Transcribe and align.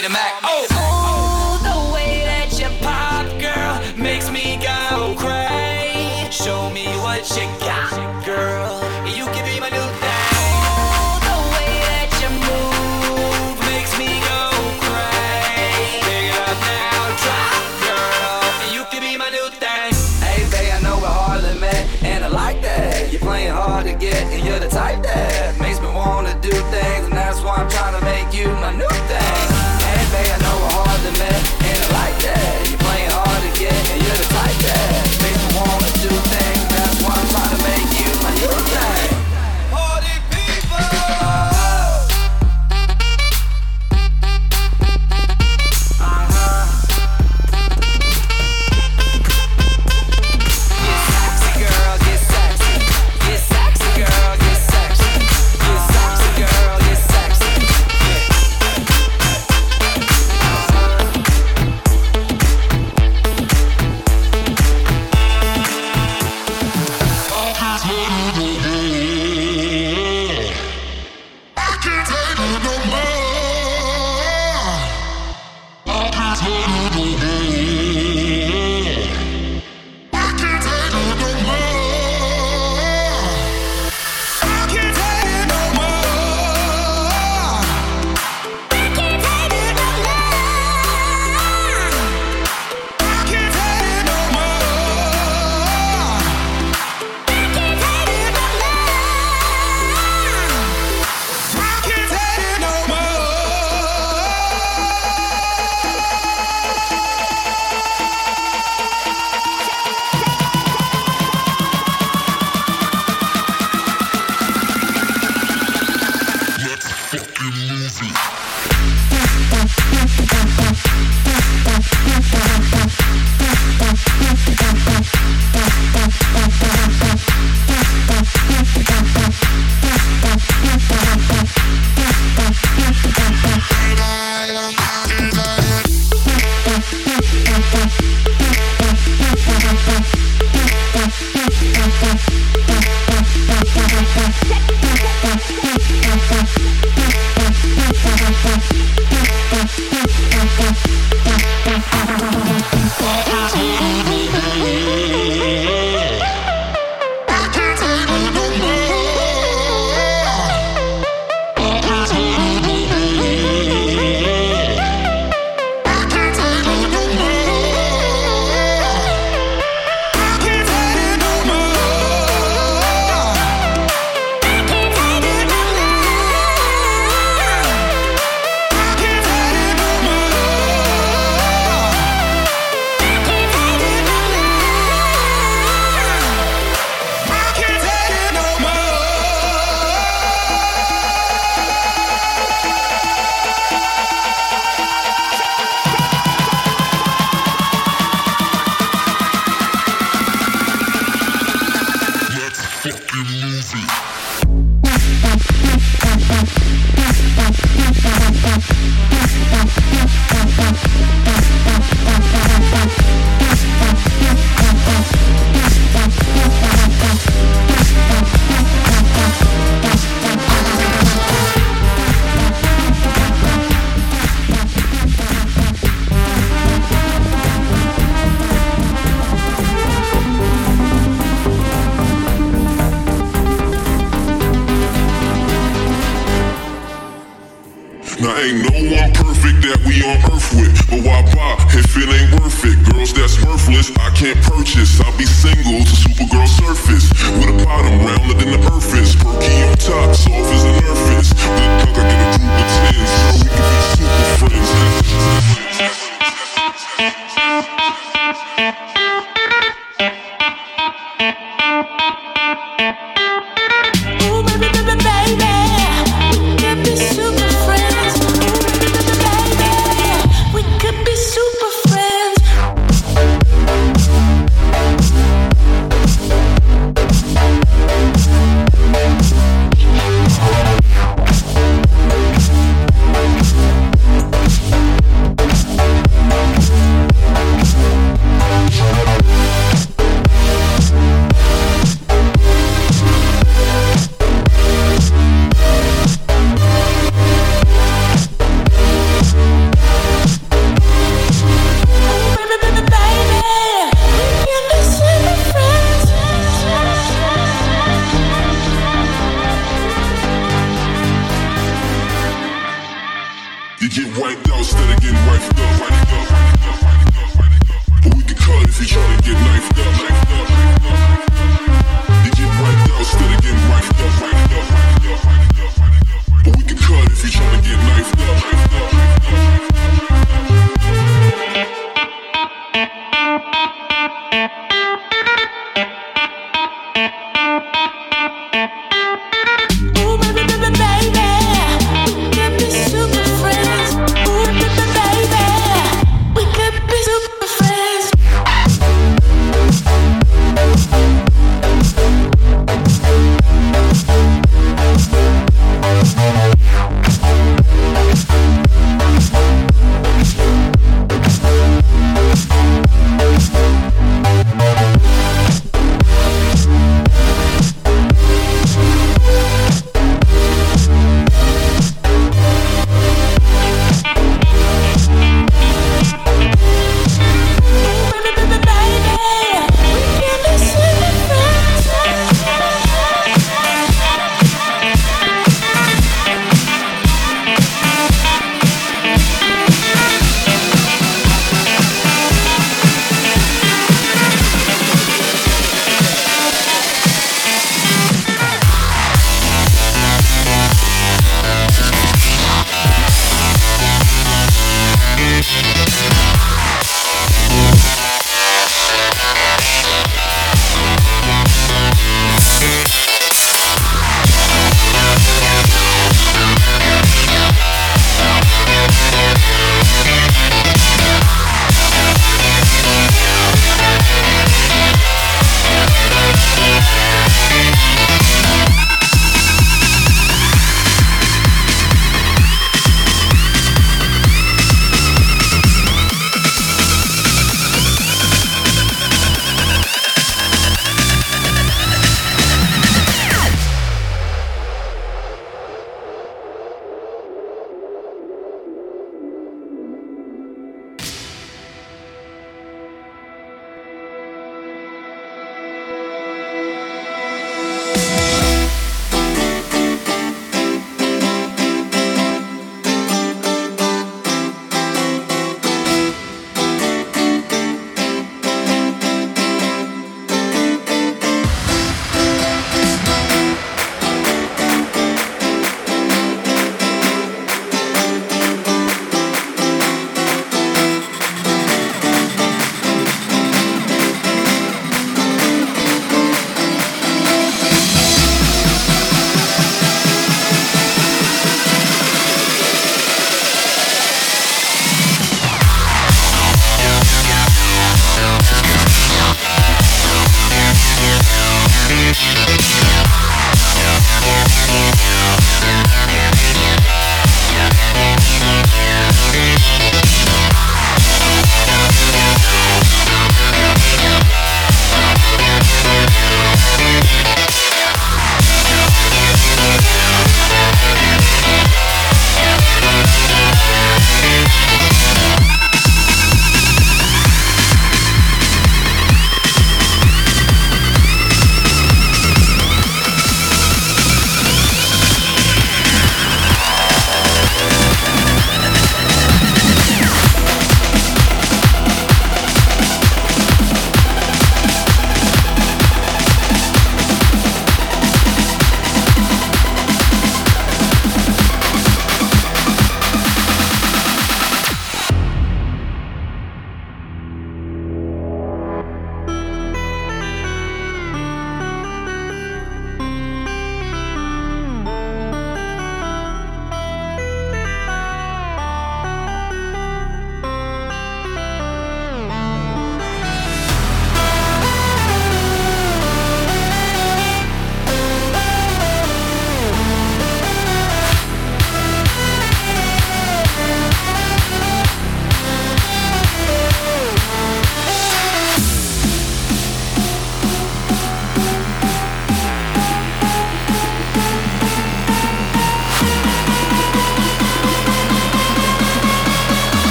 need 0.00 0.06
a 0.06 0.12
Mac. 0.12 0.34
Oh. 0.44 0.79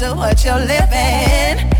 To 0.00 0.14
what 0.14 0.42
you're 0.46 0.58
living. 0.58 1.79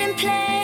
and 0.00 0.16
play. 0.16 0.57